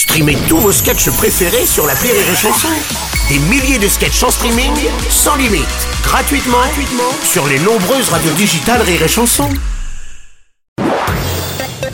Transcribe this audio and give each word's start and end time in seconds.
Streamez 0.00 0.38
tous 0.48 0.56
vos 0.56 0.72
sketchs 0.72 1.10
préférés 1.10 1.66
sur 1.66 1.86
la 1.86 1.92
Rire 1.92 2.14
et 2.14 2.34
Chanson. 2.34 2.68
Des 3.28 3.38
milliers 3.50 3.78
de 3.78 3.86
sketchs 3.86 4.22
en 4.22 4.30
streaming, 4.30 4.72
sans 5.10 5.36
limite, 5.36 5.66
gratuitement, 6.02 6.56
gratuitement 6.56 7.12
sur 7.22 7.46
les 7.46 7.58
nombreuses 7.58 8.08
radios 8.08 8.32
digitales 8.32 8.80
Rire 8.80 9.02
et 9.02 9.08
Chanson. 9.08 9.50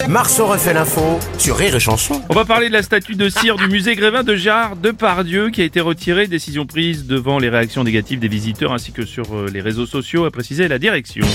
Marceau 0.09 0.47
refait 0.47 0.73
l'info 0.73 1.19
sur 1.37 1.57
Rire 1.57 1.75
et 1.75 1.81
Chanson. 1.81 2.23
On 2.29 2.35
va 2.35 2.45
parler 2.45 2.69
de 2.69 2.75
la 2.75 2.85
statue 2.85 3.17
de 3.17 3.29
cire 3.29 3.57
du 3.57 3.67
musée 3.67 3.97
Grévin 3.97 4.23
de 4.23 4.37
Gérard 4.37 4.77
Depardieu 4.77 5.51
qui 5.51 5.63
a 5.63 5.65
été 5.65 5.81
retirée. 5.81 6.29
Décision 6.29 6.65
prise 6.65 7.07
devant 7.07 7.41
les 7.41 7.49
réactions 7.49 7.83
négatives 7.83 8.21
des 8.21 8.29
visiteurs 8.29 8.73
ainsi 8.73 8.93
que 8.93 9.05
sur 9.05 9.35
euh, 9.35 9.51
les 9.53 9.61
réseaux 9.61 9.85
sociaux, 9.85 10.27
a 10.27 10.31
précisé 10.31 10.69
la 10.69 10.79
direction. 10.79 11.27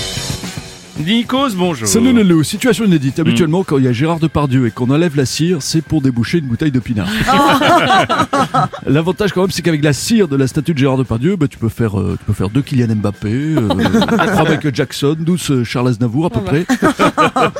Nikos, 1.00 1.54
bonjour. 1.56 1.88
Salut 1.88 2.12
Lolo, 2.12 2.42
situation 2.42 2.84
inédite. 2.84 3.18
Habituellement, 3.18 3.64
quand 3.64 3.78
il 3.78 3.84
y 3.84 3.88
a 3.88 3.92
Gérard 3.92 4.18
Depardieu 4.18 4.66
et 4.66 4.70
qu'on 4.70 4.90
enlève 4.90 5.16
la 5.16 5.24
cire, 5.24 5.58
c'est 5.60 5.80
pour 5.80 6.02
déboucher 6.02 6.38
une 6.38 6.44
bouteille 6.44 6.70
de 6.70 6.78
pinard. 6.80 7.08
L'avantage 8.86 9.32
quand 9.32 9.40
même, 9.40 9.50
c'est 9.50 9.62
qu'avec 9.62 9.82
la 9.82 9.94
cire 9.94 10.28
de 10.28 10.36
la 10.36 10.46
statue 10.46 10.74
de 10.74 10.78
Gérard 10.78 10.98
Depardieu, 10.98 11.36
bah, 11.36 11.46
tu 11.48 11.56
peux 11.56 11.70
faire, 11.70 11.98
euh, 11.98 12.16
tu 12.18 12.24
peux 12.26 12.34
faire 12.34 12.50
deux 12.50 12.60
Kylian 12.60 12.94
Mbappé, 12.96 13.28
euh, 13.32 13.68
trois 14.32 14.48
Michael 14.48 14.74
Jackson, 14.74 15.16
12 15.18 15.50
euh, 15.50 15.64
Charles 15.64 15.88
Aznavour 15.88 16.26
à 16.26 16.30
peu 16.30 16.40
près. 16.42 16.66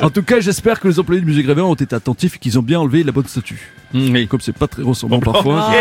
en 0.01 0.09
tout 0.11 0.23
cas, 0.23 0.39
j'espère 0.39 0.79
que 0.79 0.87
les 0.87 0.99
employés 0.99 1.21
du 1.21 1.27
musée 1.27 1.41
Grévin 1.43 1.63
ont 1.63 1.73
été 1.73 1.95
attentifs 1.95 2.35
et 2.35 2.39
qu'ils 2.39 2.59
ont 2.59 2.63
bien 2.63 2.79
enlevé 2.79 3.03
la 3.03 3.11
bonne 3.11 3.27
statue. 3.27 3.71
Mm, 3.93 4.11
oui. 4.13 4.27
Comme 4.27 4.41
c'est 4.41 4.57
pas 4.57 4.67
très 4.67 4.81
ressemblant 4.83 5.19
parfois, 5.19 5.69
c'est- 5.71 5.77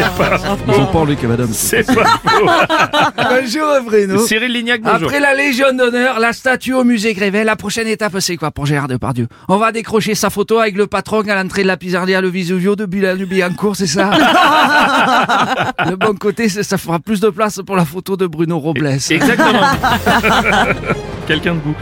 c'est 0.00 0.16
pas 0.16 0.40
ils 0.68 0.74
ont 0.80 0.86
pas 0.86 0.98
enlevé 1.00 1.16
qu'à 1.16 1.28
madame. 1.28 1.48
C'est 1.52 1.86
pas 1.86 2.04
faux. 2.04 2.46
Bonjour 3.16 3.66
Bruno. 3.84 4.18
Cyril 4.26 4.52
Lignac, 4.52 4.80
bonjour. 4.80 5.08
Après 5.08 5.20
la 5.20 5.34
Légion 5.34 5.74
d'honneur, 5.76 6.18
la 6.18 6.27
statue 6.32 6.72
au 6.74 6.84
musée 6.84 7.14
Grévet, 7.14 7.44
la 7.44 7.56
prochaine 7.56 7.86
étape 7.88 8.16
c'est 8.20 8.36
quoi 8.36 8.50
pour 8.50 8.66
Gérard 8.66 8.88
Depardieu? 8.88 9.28
On 9.48 9.56
va 9.56 9.72
décrocher 9.72 10.14
sa 10.14 10.30
photo 10.30 10.58
avec 10.58 10.76
le 10.76 10.86
patron 10.86 11.20
à 11.28 11.34
l'entrée 11.42 11.62
de 11.62 11.66
la 11.68 11.76
pizzeria 11.76 12.20
Le 12.20 12.28
Visuvio 12.28 12.76
de 12.76 12.86
Bilan-Biancourt, 12.86 13.76
c'est 13.76 13.86
ça? 13.86 14.10
Le 15.88 15.96
bon 15.96 16.14
côté, 16.14 16.48
c'est- 16.48 16.62
ça 16.62 16.78
fera 16.78 16.98
plus 16.98 17.20
de 17.20 17.28
place 17.30 17.60
pour 17.66 17.76
la 17.76 17.84
photo 17.84 18.16
de 18.16 18.26
Bruno 18.26 18.58
Robles. 18.58 18.86
Exactement. 18.86 19.60
Quelqu'un 21.26 21.54
debout. 21.54 21.74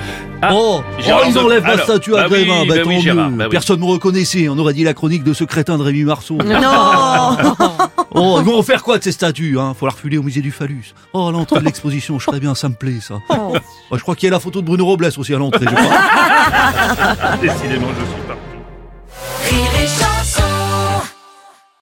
Ah, 0.42 0.50
Oh, 0.52 0.80
Gérard 0.98 1.22
oh, 1.24 1.26
ils 1.28 1.34
de- 1.34 1.38
enlèvent 1.38 1.66
la 1.66 1.78
statue 1.78 2.14
à 2.14 2.22
bah 2.22 2.28
oui, 2.30 2.44
Grévin, 2.44 2.66
bah 2.66 2.74
bah, 2.76 2.82
oui, 2.86 2.94
tant 2.96 3.00
Gérard, 3.00 3.30
mieux. 3.30 3.36
bah 3.36 3.44
oui. 3.44 3.50
Personne 3.50 3.80
ne 3.80 3.84
me 3.86 3.90
reconnaissait, 3.90 4.48
on 4.48 4.58
aurait 4.58 4.74
dit 4.74 4.84
la 4.84 4.92
chronique 4.94 5.22
de 5.24 5.32
ce 5.32 5.44
crétin 5.44 5.78
de 5.78 5.82
Rémi 5.82 6.04
Marceau. 6.04 6.38
oh, 8.16 8.38
ils 8.40 8.44
vont 8.44 8.58
en 8.58 8.62
faire 8.62 8.82
quoi 8.82 8.98
de 8.98 9.04
ces 9.04 9.12
statues 9.12 9.58
hein? 9.58 9.74
Faut 9.74 9.86
la 9.86 9.92
refiler 9.92 10.18
au 10.18 10.22
musée 10.22 10.40
du 10.40 10.50
phallus. 10.50 10.94
Oh, 11.12 11.28
à 11.28 11.32
l'entrée 11.32 11.60
de 11.60 11.64
l'exposition, 11.64 12.18
je 12.18 12.24
serais 12.24 12.40
bien, 12.40 12.54
ça 12.54 12.68
me 12.68 12.74
plaît 12.74 13.00
ça. 13.00 13.20
Oh, 13.28 13.54
je 13.92 14.00
crois 14.00 14.16
qu'il 14.16 14.26
y 14.26 14.30
a 14.30 14.32
la 14.32 14.40
photo 14.40 14.60
de 14.60 14.66
Bruno 14.66 14.84
Robles 14.84 15.08
aussi 15.16 15.34
à 15.34 15.38
l'entrée, 15.38 15.66
je 15.68 15.74
crois. 15.74 17.36
décidément, 17.40 17.88
je 17.98 18.04
suis 18.04 18.25